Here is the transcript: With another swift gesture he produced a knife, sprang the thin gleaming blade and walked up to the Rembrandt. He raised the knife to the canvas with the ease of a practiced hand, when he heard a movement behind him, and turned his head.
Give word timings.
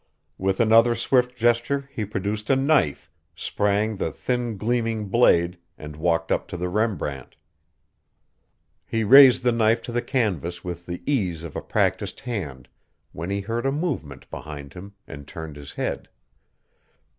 With 0.39 0.59
another 0.59 0.95
swift 0.95 1.37
gesture 1.37 1.87
he 1.93 2.05
produced 2.05 2.49
a 2.49 2.55
knife, 2.55 3.07
sprang 3.35 3.97
the 3.97 4.11
thin 4.11 4.57
gleaming 4.57 5.09
blade 5.09 5.59
and 5.77 5.95
walked 5.95 6.31
up 6.31 6.47
to 6.47 6.57
the 6.57 6.69
Rembrandt. 6.69 7.35
He 8.87 9.03
raised 9.03 9.43
the 9.43 9.51
knife 9.51 9.79
to 9.83 9.91
the 9.91 10.01
canvas 10.01 10.63
with 10.63 10.87
the 10.87 11.03
ease 11.05 11.43
of 11.43 11.55
a 11.55 11.61
practiced 11.61 12.21
hand, 12.21 12.67
when 13.11 13.29
he 13.29 13.41
heard 13.41 13.67
a 13.67 13.71
movement 13.71 14.27
behind 14.31 14.73
him, 14.73 14.95
and 15.05 15.27
turned 15.27 15.55
his 15.55 15.73
head. 15.73 16.09